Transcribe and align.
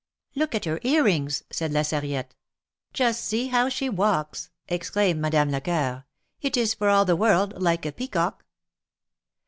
Look 0.33 0.55
at 0.55 0.65
her 0.65 0.79
ear 0.81 1.03
rings," 1.03 1.43
said 1.51 1.71
La 1.71 1.81
Sarriette. 1.83 2.33
Just 2.91 3.23
see 3.23 3.49
how 3.49 3.69
she 3.69 3.87
walks," 3.87 4.49
exclaimed 4.67 5.21
Madame 5.21 5.51
Lecoeur. 5.51 6.05
^Ht 6.43 6.57
is 6.57 6.73
for 6.73 6.89
all 6.89 7.05
the 7.05 7.15
world 7.15 7.61
like 7.61 7.85
a 7.85 7.91
peacock." 7.91 8.43